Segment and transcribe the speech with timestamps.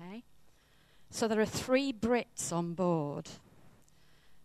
[0.00, 0.24] Okay?
[1.10, 3.28] So there are three Brits on board.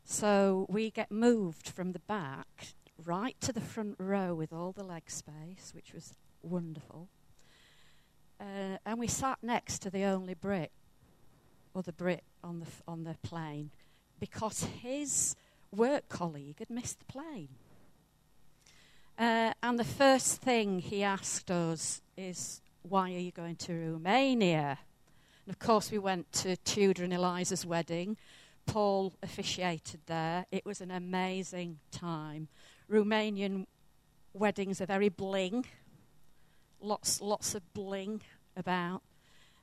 [0.06, 2.68] So we get moved from the back
[3.06, 7.08] right to the front row with all the leg space, which was wonderful.
[8.40, 10.72] Uh, and we sat next to the only Brit,
[11.76, 13.72] other Brit on the, f- on the plane,
[14.20, 15.36] because his
[15.76, 17.50] work colleague had missed the plane.
[19.18, 24.80] Uh, and the first thing he asked us is, Why are you going to Romania?
[25.46, 28.18] And of course, we went to Tudor and Eliza's wedding.
[28.66, 30.46] Paul officiated there.
[30.52, 32.48] It was an amazing time.
[32.90, 33.66] Romanian
[34.34, 35.66] weddings are very bling,
[36.82, 38.22] lots, lots of bling
[38.56, 39.02] about.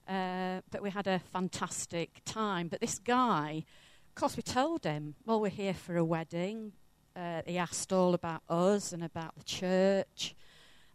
[0.06, 2.68] Uh, but we had a fantastic time.
[2.68, 3.64] But this guy,
[4.08, 6.72] of course, we told him, well, we're here for a wedding.
[7.16, 10.34] Uh, he asked all about us and about the church.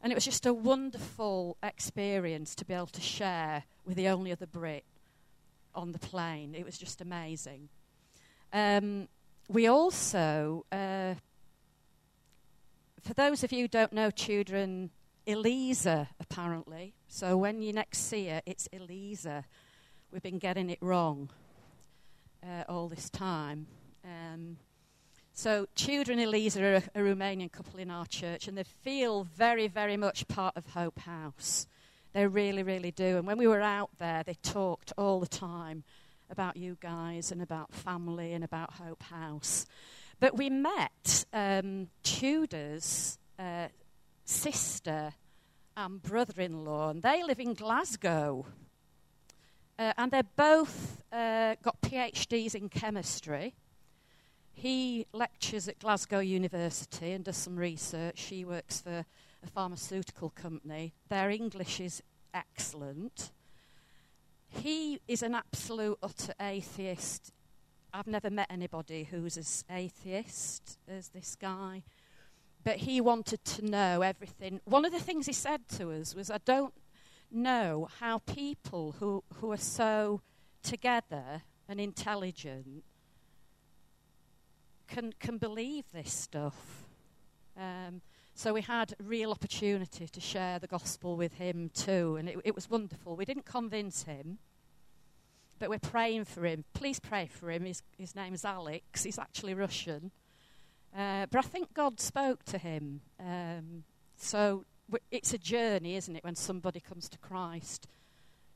[0.05, 4.32] And it was just a wonderful experience to be able to share with the only
[4.32, 4.84] other Brit
[5.73, 6.54] on the plane.
[6.54, 7.70] It was just amazing.
[8.54, 9.07] Um,
[9.49, 11.16] we also, uh,
[13.02, 14.91] for those of you who don't know children,
[15.26, 16.94] Eliza, apparently.
[17.07, 19.44] So when you next see her, it's Eliza.
[20.12, 21.29] We've been getting it wrong
[22.44, 23.66] uh, all this time.
[24.04, 24.57] Um,
[25.38, 29.68] so, children Eliza are a, a, Romanian couple in our church, and they feel very,
[29.68, 31.68] very much part of Hope House.
[32.14, 33.18] They really, really do.
[33.18, 35.84] And when we were out there, they talked all the time
[36.30, 39.66] about you guys and about family and about Hope House.
[40.22, 43.68] But we met um, Tudor's uh,
[44.24, 45.16] sister
[45.76, 48.46] and brother in law, and they live in Glasgow.
[49.78, 53.54] Uh, and they're both uh, got PhDs in chemistry.
[54.57, 58.17] He lectures at Glasgow University and does some research.
[58.17, 59.05] She works for
[59.43, 60.93] a pharmaceutical company.
[61.09, 62.01] Their English is
[62.34, 63.31] excellent.
[64.47, 67.33] He is an absolute utter atheist.
[67.94, 71.83] I've never met anybody who's as atheist as this guy.
[72.63, 74.61] But he wanted to know everything.
[74.63, 76.73] One of the things he said to us was, I don't
[77.29, 80.21] know how people who, who are so
[80.63, 82.85] together and intelligent
[84.88, 86.85] can, can believe this stuff.
[87.57, 88.01] Um,
[88.34, 92.38] so we had a real opportunity to share the gospel with him too, and it,
[92.44, 93.16] it was wonderful.
[93.16, 94.40] We didn't convince him,
[95.57, 96.66] but we're praying for him.
[96.74, 97.63] Please pray for him.
[97.63, 99.03] His, his name is Alex.
[99.03, 100.12] He's actually Russian.
[100.95, 103.01] Uh, but I think God spoke to him.
[103.19, 103.84] Um,
[104.18, 104.66] so
[105.12, 107.88] it's a journey, isn't it, when somebody comes to Christ?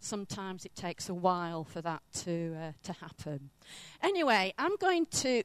[0.02, 3.50] Sometimes it takes a while for that to, uh, to happen.
[4.02, 5.44] Anyway, I'm going to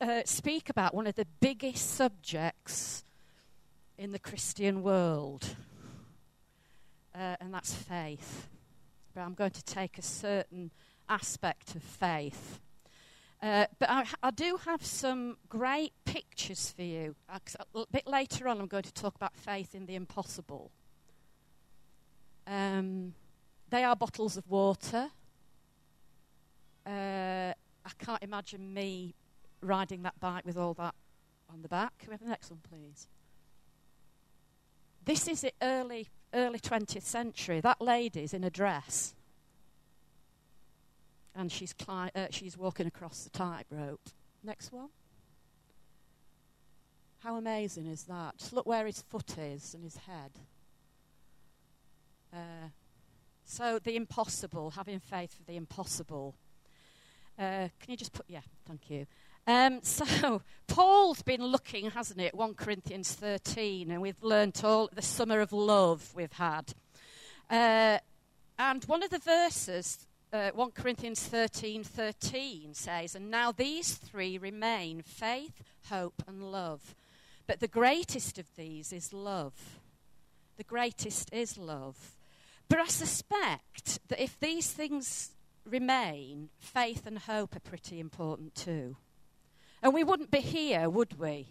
[0.00, 3.04] uh, speak about one of the biggest subjects
[3.98, 5.56] in the Christian world,
[7.14, 8.48] uh, and that's faith.
[9.14, 10.70] But I'm going to take a certain
[11.08, 12.60] aspect of faith.
[13.42, 17.14] Uh, but I, I, do have some great pictures for you.
[17.28, 17.38] Uh,
[17.74, 20.70] a bit later on, I'm going to talk about faith in the impossible.
[22.46, 23.12] Um,
[23.68, 25.08] they are bottles of water.
[26.86, 27.52] Uh,
[27.84, 29.14] I can't imagine me
[29.66, 30.94] riding that bike with all that
[31.52, 31.98] on the back.
[31.98, 33.08] Can we have the next one, please?
[35.04, 37.60] This is the early early 20th century.
[37.60, 39.14] That lady's in a dress.
[41.34, 44.00] And she's, cli- uh, she's walking across the tightrope.
[44.42, 44.88] Next one.
[47.20, 48.38] How amazing is that?
[48.38, 50.32] Just look where his foot is and his head.
[52.32, 52.68] Uh,
[53.44, 56.34] so, the impossible, having faith for the impossible.
[57.38, 59.06] Uh, can you just put, yeah, thank you.
[59.46, 65.02] Um, so, Paul's been looking, hasn't it, 1 Corinthians 13, and we've learnt all the
[65.02, 66.74] summer of love we've had.
[67.48, 67.98] Uh,
[68.58, 74.36] and one of the verses, uh, 1 Corinthians 13 13, says, And now these three
[74.36, 76.96] remain faith, hope, and love.
[77.46, 79.78] But the greatest of these is love.
[80.56, 82.16] The greatest is love.
[82.68, 85.30] But I suspect that if these things
[85.64, 88.96] remain, faith and hope are pretty important too.
[89.82, 91.48] And we wouldn't be here, would we?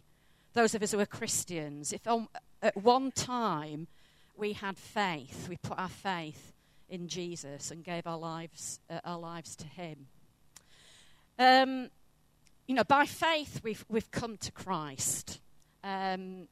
[0.54, 2.28] Those of us who are Christians, if on,
[2.62, 3.88] at one time
[4.36, 6.54] we had faith, we put our faith
[6.90, 10.08] in Jesus and gave our lives, uh, our lives to Him.
[11.38, 11.90] Um,
[12.68, 15.40] you know, by faith we've, we've come to Christ.
[15.84, 16.48] Um,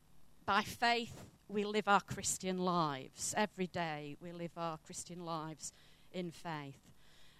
[0.46, 3.34] by faith we live our Christian lives.
[3.38, 5.72] Every day we live our Christian lives
[6.12, 6.83] in faith.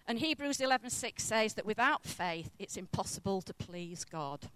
[0.06, 4.50] And Hebrews 11:6 says that without faith it's impossible to please God.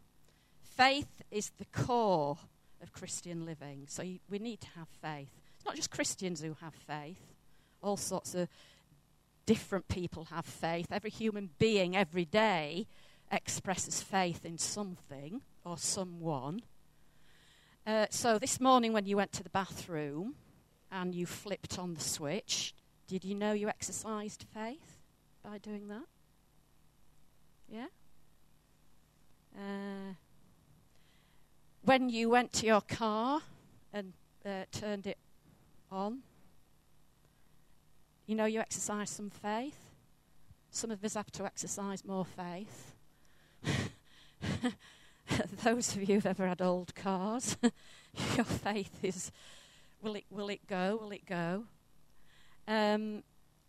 [0.61, 2.37] Faith is the core
[2.81, 3.85] of Christian living.
[3.87, 5.29] So we need to have faith.
[5.55, 7.33] It's not just Christians who have faith.
[7.81, 8.49] All sorts of
[9.45, 10.87] different people have faith.
[10.91, 12.87] Every human being every day
[13.31, 16.61] expresses faith in something or someone.
[17.85, 20.35] Uh, so this morning, when you went to the bathroom
[20.91, 22.75] and you flipped on the switch,
[23.07, 24.96] did you know you exercised faith
[25.47, 26.03] by doing that?
[27.69, 27.85] Yeah?
[29.55, 30.13] Uh,
[31.83, 33.39] when you went to your car
[33.93, 34.11] and
[34.45, 35.17] uh, turned it
[35.89, 36.19] on,
[38.25, 39.85] you know you exercised some faith.
[40.69, 42.93] Some of us have to exercise more faith.
[45.63, 47.55] Those of you who've ever had old cars,
[48.35, 49.31] your faith is
[50.01, 50.99] will it, will it go?
[51.01, 51.63] Will it go?
[52.67, 53.23] Um,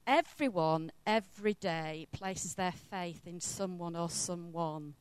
[0.08, 4.94] everyone, every day, places their faith in someone or someone.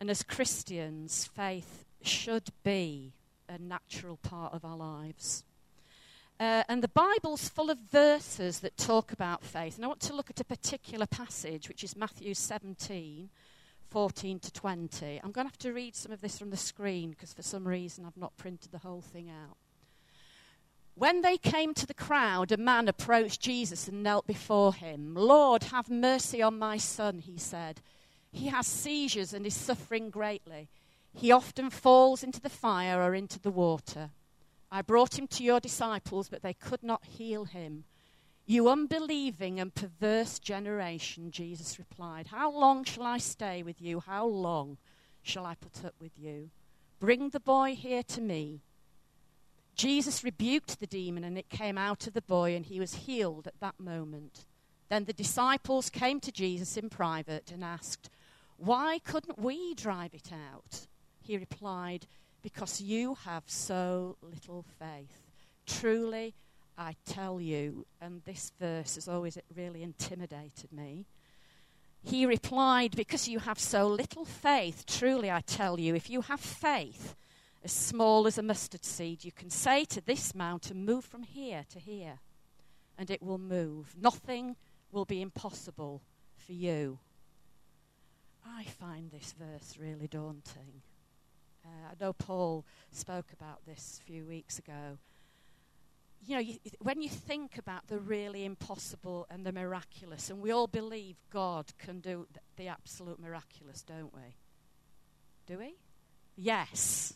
[0.00, 3.12] And as Christians, faith should be
[3.48, 5.42] a natural part of our lives.
[6.38, 9.76] Uh, and the Bible's full of verses that talk about faith.
[9.76, 13.30] And I want to look at a particular passage, which is Matthew 17,
[13.90, 15.20] 14 to 20.
[15.22, 17.66] I'm going to have to read some of this from the screen because for some
[17.66, 19.56] reason I've not printed the whole thing out.
[20.96, 25.14] When they came to the crowd, a man approached Jesus and knelt before him.
[25.14, 27.80] Lord, have mercy on my son, he said.
[28.30, 30.68] He has seizures and is suffering greatly.
[31.12, 34.10] He often falls into the fire or into the water.
[34.70, 37.84] I brought him to your disciples, but they could not heal him.
[38.46, 44.00] You unbelieving and perverse generation, Jesus replied, How long shall I stay with you?
[44.00, 44.76] How long
[45.22, 46.50] shall I put up with you?
[47.00, 48.60] Bring the boy here to me.
[49.74, 53.46] Jesus rebuked the demon, and it came out of the boy, and he was healed
[53.46, 54.44] at that moment.
[54.88, 58.10] Then the disciples came to Jesus in private and asked,
[58.56, 60.86] Why couldn't we drive it out?
[61.20, 62.06] He replied,
[62.42, 65.32] because you have so little faith.
[65.66, 66.34] Truly,
[66.76, 71.06] I tell you, and this verse has always really intimidated me.
[72.02, 76.40] He replied, Because you have so little faith, truly I tell you, if you have
[76.40, 77.16] faith
[77.64, 81.64] as small as a mustard seed, you can say to this mountain, Move from here
[81.70, 82.20] to here,
[82.98, 83.94] and it will move.
[83.98, 84.56] Nothing
[84.92, 86.02] will be impossible
[86.36, 86.98] for you.
[88.46, 90.82] I find this verse really daunting.
[91.64, 94.98] Uh, I know Paul spoke about this a few weeks ago.
[96.26, 100.50] You know, you, when you think about the really impossible and the miraculous, and we
[100.50, 104.36] all believe God can do the, the absolute miraculous, don't we?
[105.46, 105.76] Do we?
[106.36, 107.14] Yes.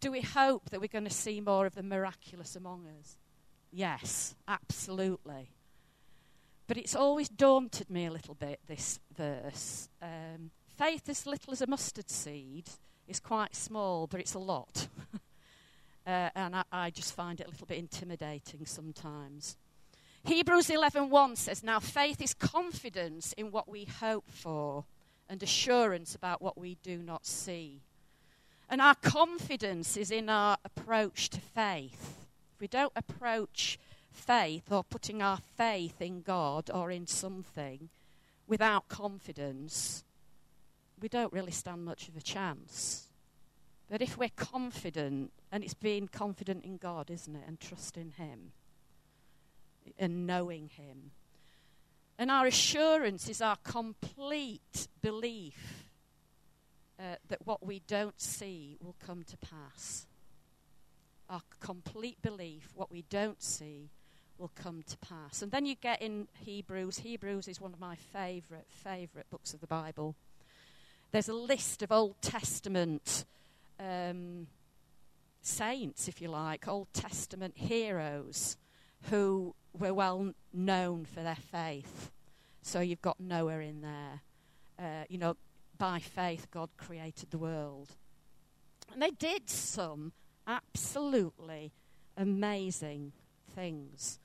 [0.00, 3.16] Do we hope that we're going to see more of the miraculous among us?
[3.70, 5.50] Yes, absolutely.
[6.66, 9.88] But it's always daunted me a little bit, this verse.
[10.00, 12.70] Um, faith as little as a mustard seed
[13.06, 14.88] is quite small, but it's a lot.
[16.06, 19.56] uh, and I, I, just find it a little bit intimidating sometimes.
[20.24, 24.84] Hebrews 11:1 says, "Now faith is confidence in what we hope for
[25.28, 27.82] and assurance about what we do not see."
[28.70, 32.28] And our confidence is in our approach to faith.
[32.54, 33.80] If we don't approach
[34.12, 37.88] faith or putting our faith in God or in something
[38.46, 40.04] without confidence,
[41.00, 43.08] we don't really stand much of a chance.
[43.90, 47.42] But if we're confident, and it's being confident in God, isn't it?
[47.48, 48.52] And trusting Him
[49.98, 51.10] and knowing Him.
[52.16, 55.89] And our assurance is our complete belief
[57.00, 60.06] uh, that what we don't see will come to pass.
[61.30, 63.88] Our complete belief, what we don't see,
[64.38, 65.42] will come to pass.
[65.42, 66.98] And then you get in Hebrews.
[66.98, 70.14] Hebrews is one of my favourite, favourite books of the Bible.
[71.12, 73.24] There's a list of Old Testament
[73.78, 74.46] um,
[75.42, 78.56] saints, if you like, Old Testament heroes
[79.10, 82.10] who were well known for their faith.
[82.62, 84.20] So you've got Noah in there.
[84.78, 85.36] Uh, you know,
[85.80, 87.96] by faith, God created the world.
[88.92, 90.12] And they did some
[90.46, 91.72] absolutely
[92.18, 93.12] amazing
[93.54, 94.18] things.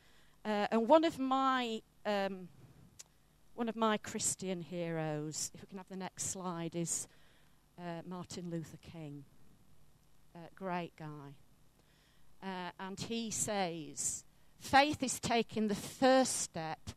[0.43, 2.49] Uh, and one of my um,
[3.55, 7.07] one of my Christian heroes, if we can have the next slide, is
[7.79, 9.23] uh, Martin Luther King.
[10.35, 11.35] Uh, great guy.
[12.43, 14.25] Uh, and he says,
[14.59, 16.89] faith is taking the first step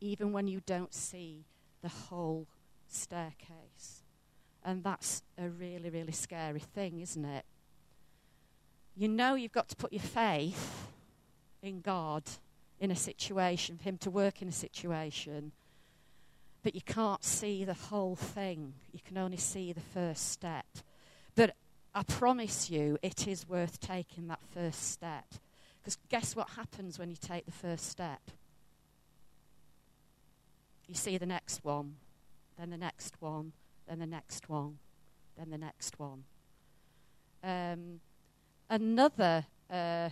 [0.00, 1.44] even when you don't see
[1.82, 2.46] the whole
[2.88, 3.67] staircase.
[4.68, 7.44] And that's a really, really scary thing, isn't it?
[8.94, 10.88] You know you've got to put your faith
[11.62, 12.24] in God
[12.78, 15.52] in a situation, for Him to work in a situation
[16.62, 18.74] but you can't see the whole thing.
[18.92, 20.66] You can only see the first step.
[21.34, 21.54] But
[21.94, 25.24] I promise you, it is worth taking that first step.
[25.80, 28.20] Because guess what happens when you take the first step?
[30.88, 31.96] you see the next one,
[32.58, 33.52] then the next one,
[33.88, 34.78] then the next one,
[35.36, 36.24] then the next one.
[37.42, 38.00] Um,
[38.68, 40.10] another uh,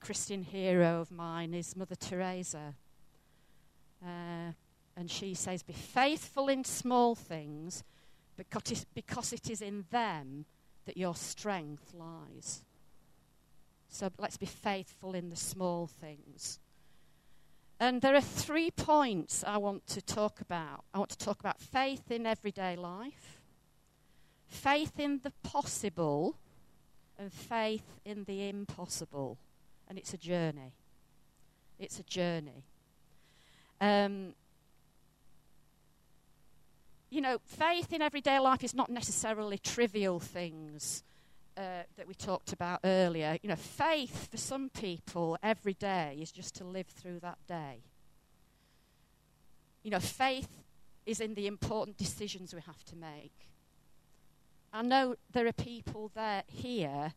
[0.00, 2.74] Christian hero of mine is Mother Teresa.
[4.02, 4.52] Uh,
[4.96, 7.84] and she says, Be faithful in small things
[8.36, 10.46] because because it is in them
[10.86, 12.62] that your strength lies.
[13.88, 16.58] So let's be faithful in the small things.
[17.78, 20.84] And there are three points I want to talk about.
[20.94, 23.40] I want to talk about faith in everyday life,
[24.46, 26.36] faith in the possible,
[27.18, 29.38] and faith in the impossible.
[29.88, 30.72] And it's a journey.
[31.78, 32.64] It's a journey.
[33.78, 34.32] Um,
[37.10, 41.04] you know, faith in everyday life is not necessarily trivial things
[41.56, 43.38] uh, that we talked about earlier.
[43.42, 47.82] You know, faith for some people every day is just to live through that day.
[49.82, 50.48] You know, faith
[51.06, 53.32] is in the important decisions we have to make.
[54.72, 57.14] I know there are people there here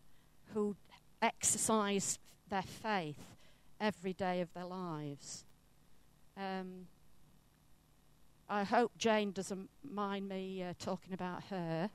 [0.54, 0.76] who
[1.22, 2.20] exercise
[2.50, 3.38] their faith
[3.82, 5.44] every day of their lives.
[6.38, 6.88] Um,
[8.48, 11.90] I hope Jane doesn't mind me uh, talking about her,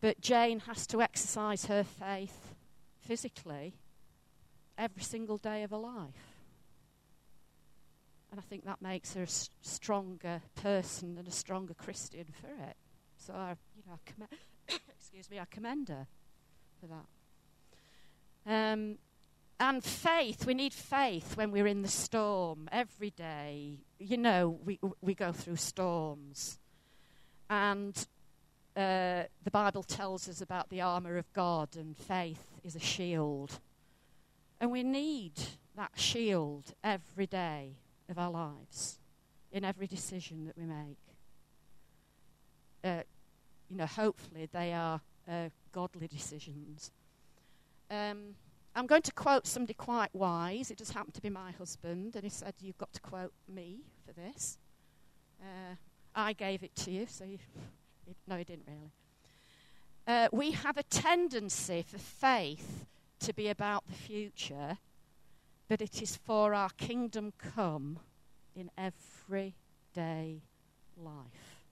[0.00, 2.54] but Jane has to exercise her faith
[3.00, 3.74] physically
[4.76, 6.38] every single day of her life.
[8.30, 9.28] And I think that makes her a
[9.62, 12.76] stronger person and a stronger Christian for it.
[13.16, 14.30] So I, you know, I commend,
[14.98, 16.06] excuse me, I commend her
[16.80, 18.72] for that.
[18.72, 18.98] Um,
[19.60, 23.80] and faith, we need faith when we're in the storm every day.
[23.98, 26.58] You know, we, we go through storms.
[27.50, 28.06] And
[28.78, 33.58] uh, the Bible tells us about the armour of God, and faith is a shield.
[34.60, 35.32] And we need
[35.76, 37.72] that shield every day
[38.08, 39.00] of our lives,
[39.50, 40.98] in every decision that we make.
[42.84, 43.02] Uh,
[43.68, 46.92] you know, hopefully they are uh, godly decisions.
[47.90, 48.36] Um,
[48.76, 50.70] I'm going to quote somebody quite wise.
[50.70, 53.80] It just happened to be my husband, and he said, You've got to quote me
[54.06, 54.56] for this.
[55.42, 55.74] Uh,
[56.14, 57.38] I gave it to you, so you.
[58.26, 58.92] No, he didn't really.
[60.06, 62.86] Uh, we have a tendency for faith
[63.20, 64.78] to be about the future,
[65.68, 67.98] but it is for our kingdom come
[68.56, 70.40] in everyday
[70.96, 71.62] life.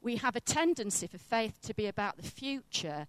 [0.00, 3.06] We have a tendency for faith to be about the future,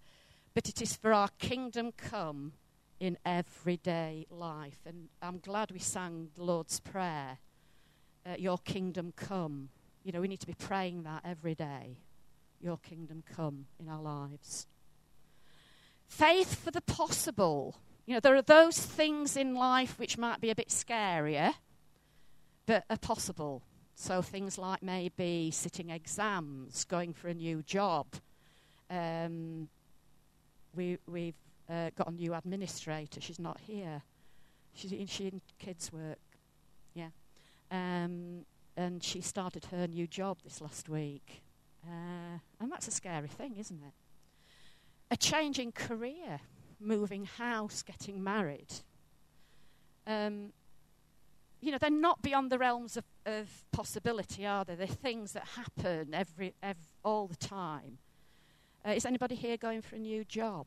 [0.54, 2.52] but it is for our kingdom come
[3.00, 4.78] in everyday life.
[4.86, 7.38] And I'm glad we sang the Lord's Prayer,
[8.24, 9.70] uh, Your kingdom come.
[10.04, 11.96] You know, we need to be praying that every day.
[12.60, 14.66] Your kingdom come in our lives.
[16.06, 17.76] Faith for the possible.
[18.06, 21.54] You know, there are those things in life which might be a bit scarier,
[22.66, 23.62] but are possible.
[23.94, 28.06] So things like maybe sitting exams, going for a new job.
[28.90, 29.68] Um,
[30.76, 31.34] we, we've
[31.70, 33.20] uh, got a new administrator.
[33.20, 34.02] She's not here.
[34.74, 36.18] She's in, in kids' work.
[36.94, 37.08] Yeah.
[37.70, 38.44] Um,
[38.76, 41.42] and she started her new job this last week.
[41.86, 43.92] Uh, and that's a scary thing, isn't it?
[45.10, 46.40] A change in career,
[46.80, 48.72] moving house, getting married.
[50.06, 50.52] Um,
[51.60, 54.74] you know, they're not beyond the realms of, of possibility, are they?
[54.74, 56.54] They're things that happen every,
[57.04, 57.98] all the time.
[58.86, 60.66] Uh, is anybody here going for a new job?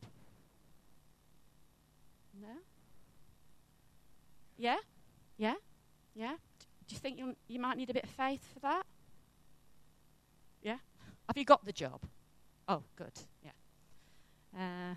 [2.42, 2.48] No?
[4.58, 4.78] Yeah?
[5.38, 5.56] Yeah?
[6.16, 6.36] Yeah?
[6.88, 8.84] Do you think you, you might need a bit of faith for that?
[10.62, 10.78] Yeah?
[11.28, 12.02] Have you got the job?
[12.68, 13.12] Oh, good.
[13.44, 13.52] Yeah.
[14.58, 14.96] Uh,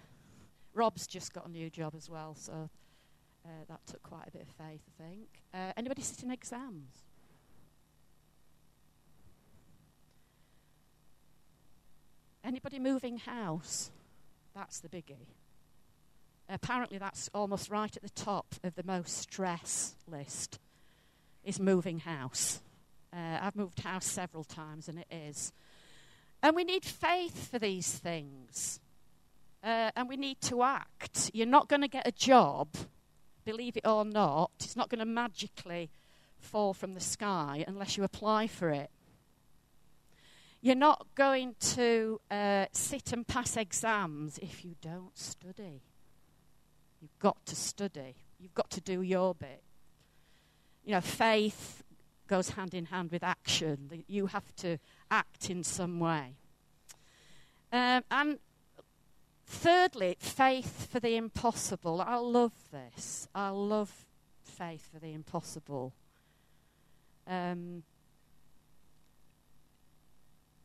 [0.74, 2.70] Rob's just got a new job as well, so
[3.44, 5.28] uh, that took quite a bit of faith, I think.
[5.52, 7.04] Uh, anybody sitting exams?
[12.44, 13.90] Anybody moving house?
[14.54, 15.26] That's the biggie.
[16.48, 20.58] Apparently, that's almost right at the top of the most stress list.
[21.50, 22.60] Is moving house.
[23.12, 25.52] Uh, I've moved house several times, and it is.
[26.44, 28.78] And we need faith for these things.
[29.64, 31.32] Uh, and we need to act.
[31.34, 32.68] You're not going to get a job,
[33.44, 34.52] believe it or not.
[34.60, 35.90] It's not going to magically
[36.38, 38.90] fall from the sky unless you apply for it.
[40.60, 45.82] You're not going to uh, sit and pass exams if you don't study.
[47.02, 48.14] You've got to study.
[48.38, 49.64] You've got to do your bit.
[50.90, 51.84] You know, faith
[52.26, 54.02] goes hand in hand with action.
[54.08, 54.78] You have to
[55.08, 56.34] act in some way.
[57.72, 58.40] Um, and
[59.46, 62.00] thirdly, faith for the impossible.
[62.00, 63.28] I love this.
[63.36, 64.04] I love
[64.42, 65.92] faith for the impossible.
[67.24, 67.84] Um,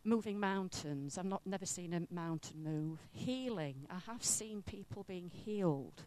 [0.03, 1.19] moving mountains.
[1.19, 2.97] I've not never seen a mountain move.
[3.11, 3.85] Healing.
[3.91, 6.01] I have seen people being healed.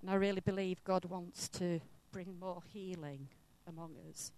[0.00, 1.80] And I really believe God wants to
[2.12, 3.28] bring more healing
[3.66, 4.30] among us.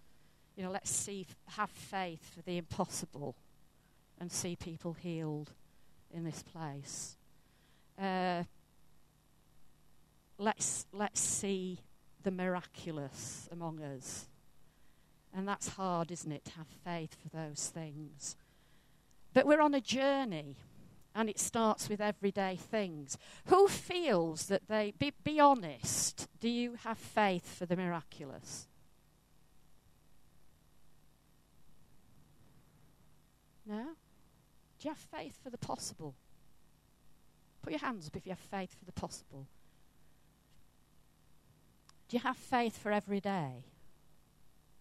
[0.55, 3.35] You know, let's see, have faith for the impossible
[4.19, 5.51] and see people healed
[6.13, 7.17] in this place.
[8.01, 8.43] Uh,
[10.37, 11.79] let's, let's see
[12.23, 14.27] the miraculous among us.
[15.33, 18.37] And that's hard, isn't it, to have faith for those things.
[19.33, 20.55] But we're on a journey,
[21.15, 23.17] and it starts with everyday things.
[23.45, 28.67] Who feels that they, be, be honest, do you have faith for the miraculous?
[33.65, 33.85] No?
[34.79, 36.13] Do you have faith for the possible?
[37.61, 39.47] Put your hands up if you have faith for the possible.
[42.09, 43.63] Do you have faith for every day?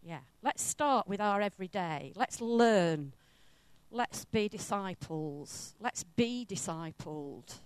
[0.02, 0.18] Yeah.
[0.42, 2.12] Let's start with our everyday.
[2.14, 3.14] Let's learn.
[3.90, 5.74] Let's be disciples.
[5.80, 7.60] Let's be discipled.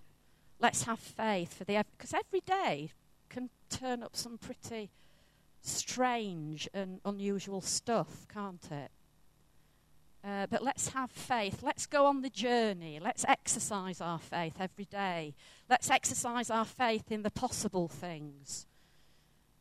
[0.60, 2.90] Let's have faith for the because every day
[3.28, 4.90] can turn up some pretty
[5.62, 8.90] strange and unusual stuff, can't it?
[10.24, 11.62] Uh, but let's have faith.
[11.62, 12.98] Let's go on the journey.
[13.00, 15.34] Let's exercise our faith every day.
[15.70, 18.66] Let's exercise our faith in the possible things.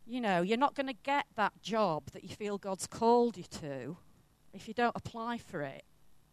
[0.06, 3.44] You know, you're not going to get that job that you feel God's called you
[3.44, 3.98] to
[4.54, 5.84] if you don't apply for it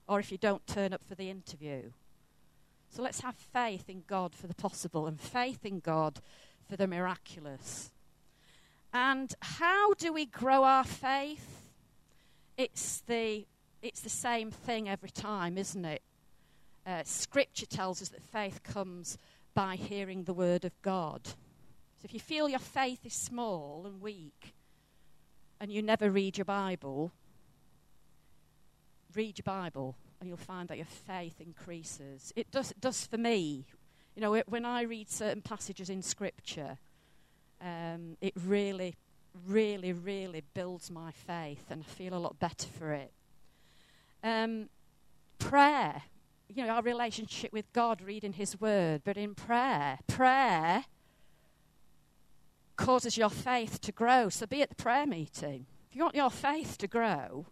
[0.09, 1.91] or if you don't turn up for the interview.
[2.91, 6.21] So let's have faith in God for the possible and faith in God
[6.69, 7.91] for the miraculous.
[8.93, 11.73] And how do we grow our faith?
[12.57, 13.47] It's the,
[13.83, 16.03] it's the same thing every time, isn't it?
[16.87, 19.19] Uh, scripture tells us that faith comes
[19.55, 21.21] by hearing the word of God.
[21.25, 24.55] So if you feel your faith is small and weak
[25.61, 27.11] and you never read your Bible,
[29.17, 32.33] read your Bible and you'll find that your faith increases.
[32.37, 33.67] It does, it does for me.
[34.15, 36.79] You know, it, when I read certain passages in Scripture,
[37.61, 38.95] um, it really,
[39.47, 43.13] really, really builds my faith and I feel a lot better for it.
[44.23, 44.69] Um,
[45.39, 46.03] prayer,
[46.49, 50.85] you know, our relationship with God, reading His Word, but in prayer, prayer
[52.77, 54.29] causes your faith to grow.
[54.29, 55.67] So be at the prayer meeting.
[55.91, 57.47] If you want your faith to grow,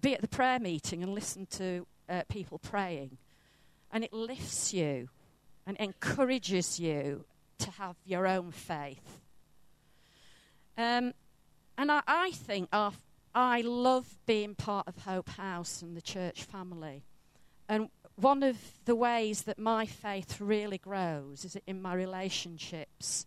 [0.00, 3.18] be at the prayer meeting and listen to uh, people praying.
[3.92, 5.08] And it lifts you
[5.66, 7.24] and encourages you
[7.58, 9.20] to have your own faith.
[10.76, 11.12] Um,
[11.76, 12.92] and I, I think our,
[13.34, 17.04] I love being part of Hope House and the church family.
[17.68, 23.26] And one of the ways that my faith really grows is in my relationships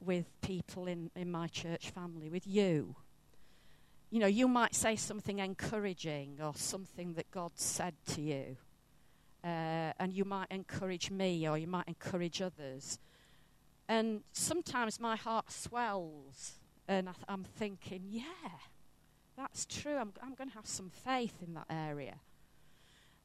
[0.00, 2.96] with people in, in my church family, with you.
[4.10, 8.56] You know, you might say something encouraging or something that God said to you.
[9.42, 12.98] Uh, and you might encourage me or you might encourage others.
[13.88, 16.54] And sometimes my heart swells
[16.86, 18.24] and I am thinking, yeah,
[19.36, 19.96] that's true.
[19.96, 22.16] I'm, I'm going to have some faith in that area.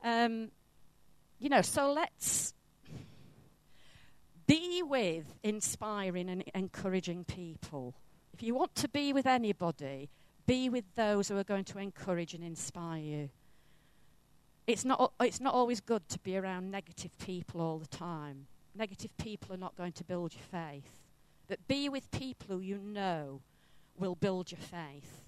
[0.03, 0.51] Um,
[1.39, 2.53] you know, so let's
[4.47, 7.95] be with inspiring and encouraging people.
[8.33, 10.09] If you want to be with anybody,
[10.45, 13.29] be with those who are going to encourage and inspire you.
[14.67, 18.47] It's not, it's not always good to be around negative people all the time.
[18.75, 20.99] Negative people are not going to build your faith.
[21.47, 23.41] But be with people who you know
[23.97, 25.23] will build your faith.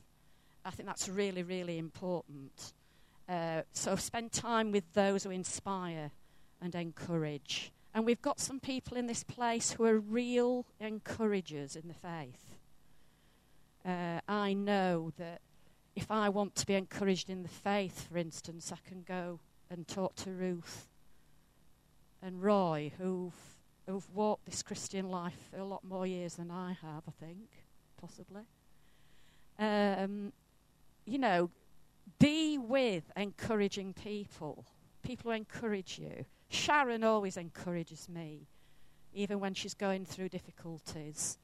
[0.66, 2.74] I think that's really, really important.
[3.30, 6.12] Uh, so spend time with those who inspire
[6.62, 7.72] and encourage.
[7.94, 12.47] And we've got some people in this place who are real encouragers in the faith.
[13.88, 15.40] Uh, I know that
[15.96, 19.40] if I want to be encouraged in the faith, for instance, I can go
[19.72, 20.88] and talk to Ruth
[22.22, 23.34] and Roy, who've,
[23.86, 27.48] who've walked this Christian life a lot more years than I have, I think,
[28.00, 28.44] possibly.
[29.58, 30.34] Um,
[31.06, 31.50] you know,
[32.20, 34.66] be with encouraging people,
[35.02, 36.26] people who encourage you.
[36.50, 38.48] Sharon always encourages me,
[39.14, 41.38] even when she's going through difficulties.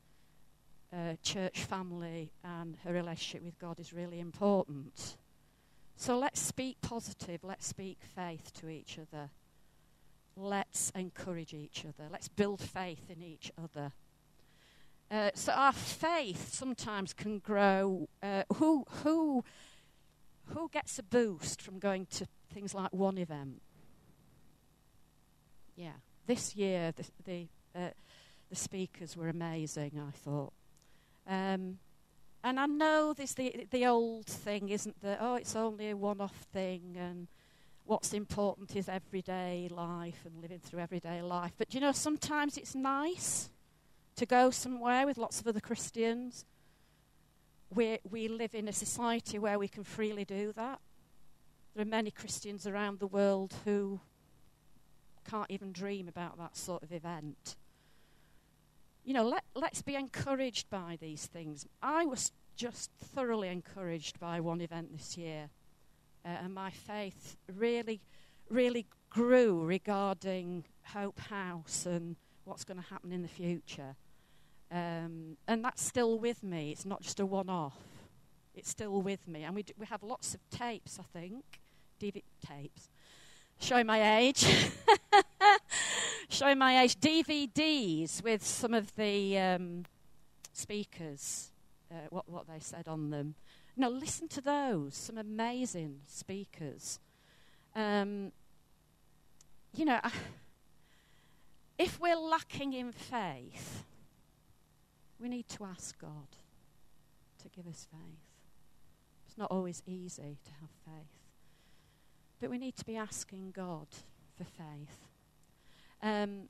[0.93, 5.17] Uh, church family and her relationship with God is really important.
[5.95, 9.31] So let's speak positive, let's speak faith to each other.
[10.35, 12.09] Let's encourage each other.
[12.11, 13.91] Let's build faith in each other.
[15.09, 18.09] Uh, so our faith sometimes can grow.
[18.21, 19.43] Uh, who, who,
[20.47, 23.61] who gets a boost from going to things like one event?
[25.75, 25.93] Yeah,
[26.27, 27.89] this year the the, uh,
[28.49, 29.99] the speakers were amazing.
[29.99, 30.53] I thought.
[31.27, 31.79] Um,
[32.43, 36.35] and I know this the the old thing, isn't that Oh, it's only a one-off
[36.51, 37.27] thing, and
[37.85, 41.53] what's important is everyday life and living through everyday life.
[41.57, 43.49] But you know, sometimes it's nice
[44.15, 46.45] to go somewhere with lots of other Christians.
[47.73, 50.79] We we live in a society where we can freely do that.
[51.73, 54.01] There are many Christians around the world who
[55.29, 57.55] can't even dream about that sort of event
[59.03, 61.67] you know, let, let's be encouraged by these things.
[61.81, 65.49] I was just thoroughly encouraged by one event this year,
[66.25, 68.01] uh, and my faith really,
[68.49, 73.95] really grew regarding Hope House and what's going to happen in the future.
[74.71, 76.71] Um, and that's still with me.
[76.71, 77.77] It's not just a one off,
[78.55, 79.43] it's still with me.
[79.43, 81.43] And we, we have lots of tapes, I think,
[82.01, 82.89] DVD tapes,
[83.59, 84.45] showing my age.
[86.33, 89.85] showing my age, DVDs with some of the um,
[90.51, 91.51] speakers,
[91.91, 93.35] uh, what, what they said on them.
[93.77, 96.99] Now, listen to those, some amazing speakers.
[97.75, 98.31] Um,
[99.75, 99.99] you know,
[101.77, 103.83] if we're lacking in faith,
[105.19, 106.27] we need to ask God
[107.41, 108.19] to give us faith.
[109.27, 111.19] It's not always easy to have faith,
[112.39, 113.87] but we need to be asking God
[114.37, 115.12] for faith.
[116.03, 116.49] Um,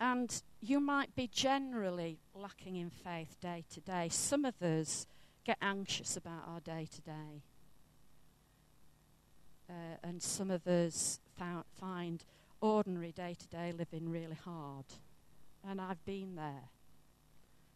[0.00, 4.08] and you might be generally lacking in faith day to day.
[4.08, 5.06] Some of us
[5.44, 7.42] get anxious about our day to day.
[10.04, 12.24] And some of us found, find
[12.60, 14.84] ordinary day to day living really hard.
[15.68, 16.68] And I've been there.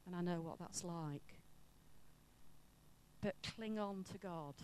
[0.07, 1.41] And I know what that's like.
[3.23, 4.55] But cling on to God.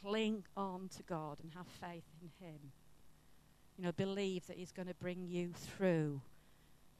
[0.00, 2.72] Cling on to God and have faith in Him.
[3.80, 6.20] You know, believe that He's going to bring you through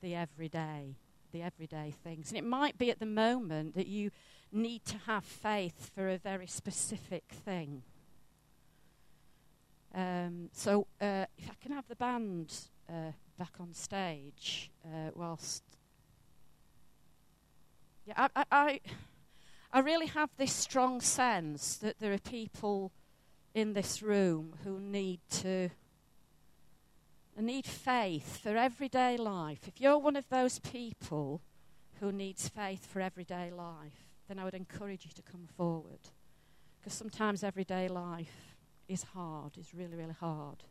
[0.01, 0.97] the everyday,
[1.31, 2.31] the everyday things.
[2.31, 4.11] And it might be at the moment that you
[4.51, 7.83] need to have faith for a very specific thing.
[9.95, 12.55] Um, so, uh, if I can have the band
[12.89, 15.63] uh, back on stage, uh, whilst
[18.07, 18.81] yeah, I, I, I,
[19.71, 22.91] I really have this strong sense that there are people
[23.55, 25.69] in this room who need to
[27.39, 29.61] I need faith for everyday life.
[29.67, 31.41] If you're one of those people
[32.01, 36.01] who needs faith for everyday life, then I would encourage you to come forward.
[36.79, 38.55] Because sometimes everyday life
[38.89, 40.65] is hard, is really, really hard.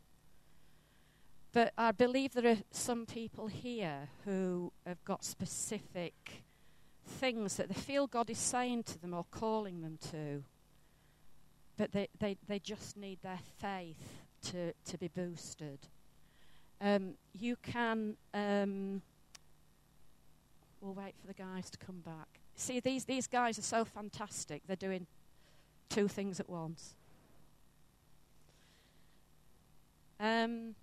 [1.52, 6.44] But I believe there are some people here who have got specific
[7.04, 10.44] things that they feel God is saying to them or calling them to.
[11.76, 15.88] But they, they, they just need their faith to, to be boosted
[16.80, 18.16] um, you can.
[18.34, 19.02] Um,
[20.80, 22.40] we'll wait for the guys to come back.
[22.54, 24.62] See, these, these guys are so fantastic.
[24.66, 25.06] They're doing
[25.88, 26.94] two things at once.
[30.18, 30.74] Um,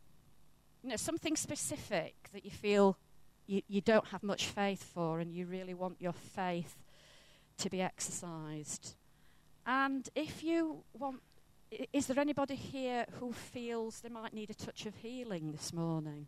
[0.83, 2.97] you know, something specific that you feel
[3.45, 6.75] you, you don't have much faith for, and you really want your faith
[7.59, 8.95] to be exercised.
[9.65, 11.21] And if you want
[11.93, 16.27] is there anybody here who feels they might need a touch of healing this morning?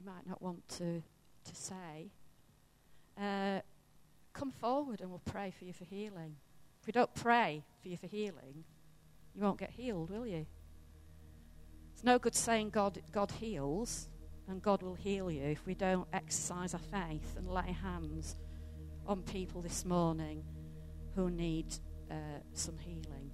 [0.00, 1.02] You might not want to,
[1.44, 2.10] to say.
[3.20, 3.60] Uh,
[4.32, 6.36] come forward and we'll pray for you for healing.
[6.80, 8.64] If we don't pray for you for healing,
[9.34, 10.46] you won't get healed, will you?
[11.94, 14.08] It's no good saying God, God heals
[14.48, 18.36] and God will heal you if we don't exercise our faith and lay hands
[19.06, 20.42] on people this morning
[21.14, 21.66] who need
[22.10, 23.30] uh, some healing.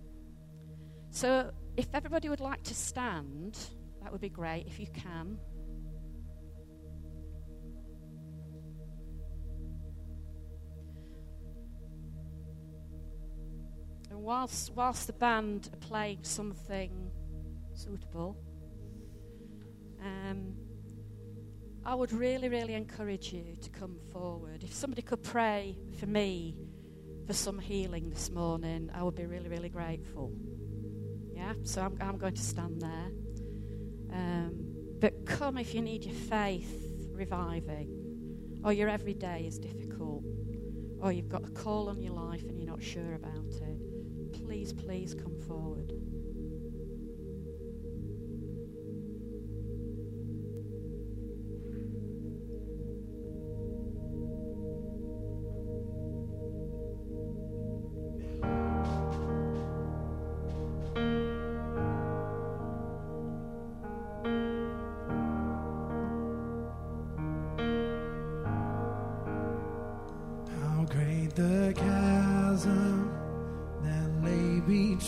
[1.11, 3.59] So, if everybody would like to stand,
[4.03, 5.39] that would be great if you can.
[14.11, 17.11] And whilst, whilst the band are playing something
[17.75, 18.37] suitable,
[20.01, 20.55] um,
[21.85, 24.63] I would really, really encourage you to come forward.
[24.63, 26.57] If somebody could pray for me
[27.27, 30.33] for some healing this morning, I would be really, really grateful.
[31.33, 33.11] Yeah, so I'm, I'm going to stand there.
[34.13, 34.67] Um,
[34.99, 40.25] but come if you need your faith reviving, or your everyday is difficult,
[41.01, 44.45] or you've got a call on your life and you're not sure about it.
[44.47, 45.93] Please, please come forward.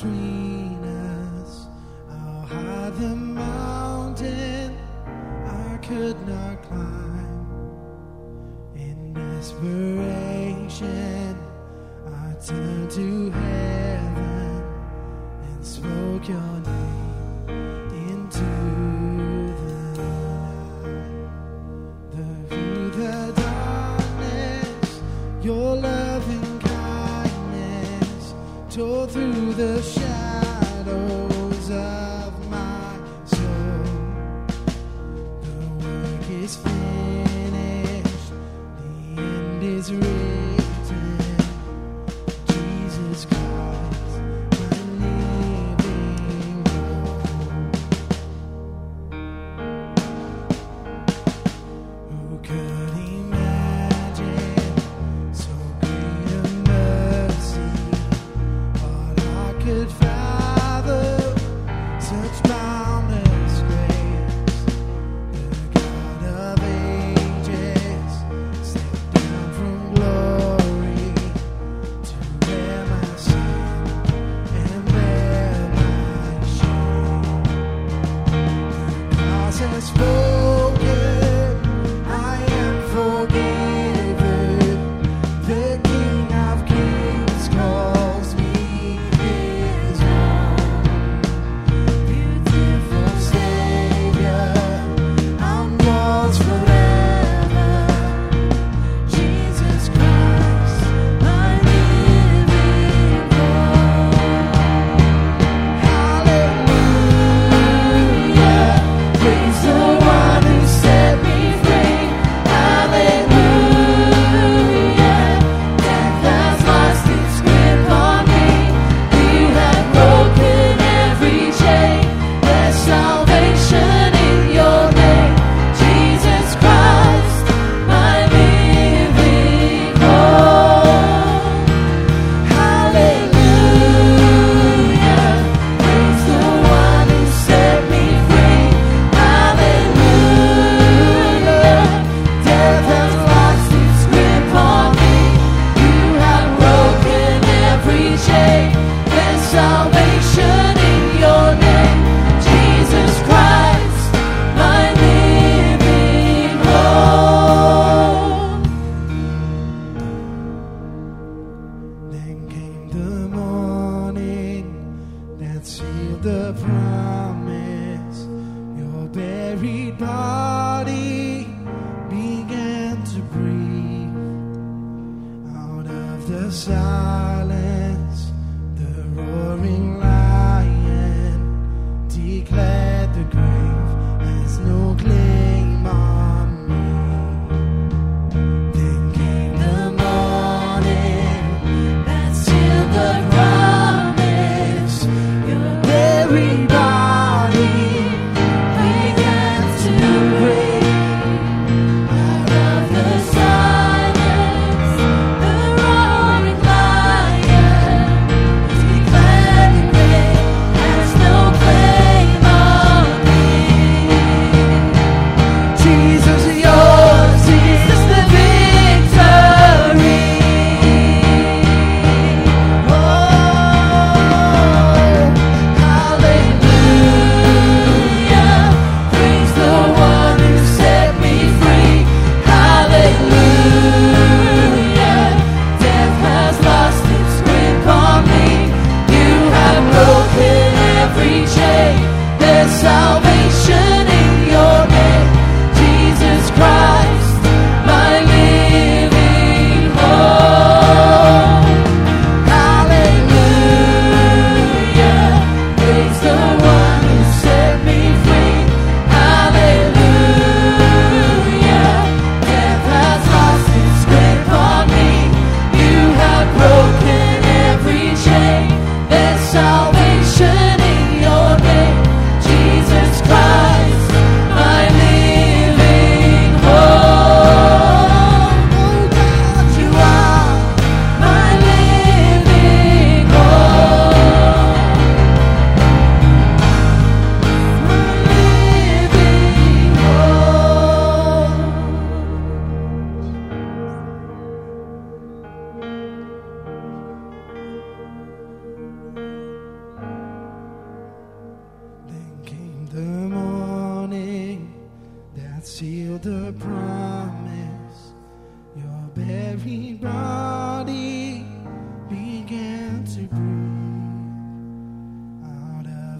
[0.05, 0.41] Lay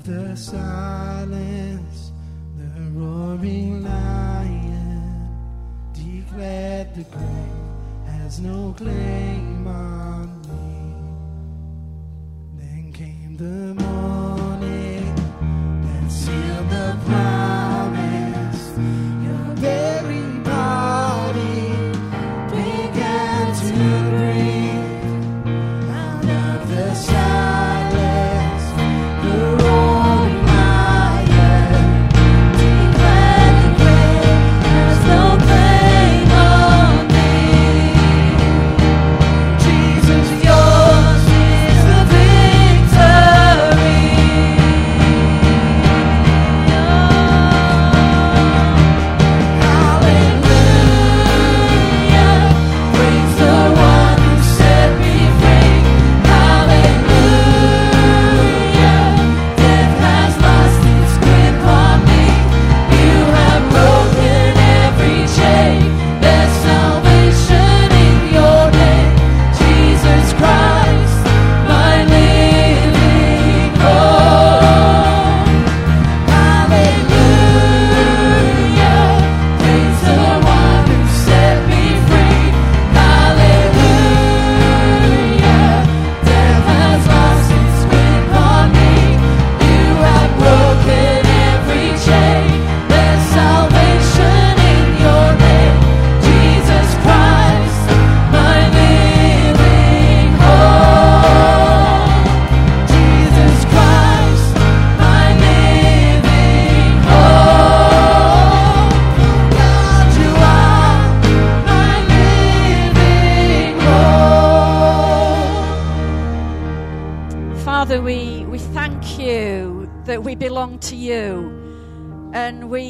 [0.05, 2.11] the silence.
[2.57, 5.29] The roaring lion
[5.93, 7.73] declared the grave
[8.07, 10.42] has no claim on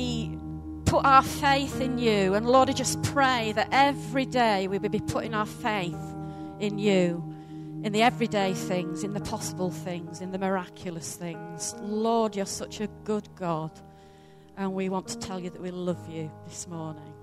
[0.02, 0.38] we
[0.84, 2.34] put our faith in you.
[2.34, 6.14] And Lord, I just pray that every day we will be putting our faith
[6.58, 7.22] in you,
[7.82, 11.74] in the everyday things, in the possible things, in the miraculous things.
[11.80, 13.70] Lord, you're such a good God.
[14.56, 17.14] And we want to tell you that we love you this morning.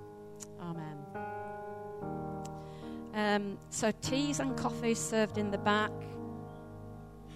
[0.62, 0.98] Amen.
[3.14, 5.92] Um, so, teas and coffees served in the back.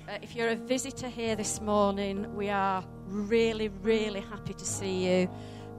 [0.08, 5.06] Uh, if you're a visitor here this morning, we are really, really happy to see
[5.08, 5.30] you.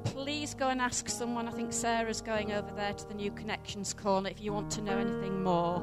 [0.04, 1.46] Please go and ask someone.
[1.46, 4.82] I think Sarah's going over there to the New Connections Corner if you want to
[4.82, 5.82] know anything more.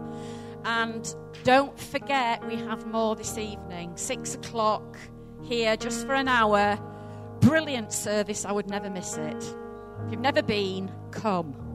[0.66, 4.98] And don't forget, we have more this evening, six o'clock
[5.44, 6.80] here, just for an hour.
[7.42, 8.44] Brilliant service.
[8.44, 9.44] I would never miss it.
[10.06, 11.71] If you've never been, come.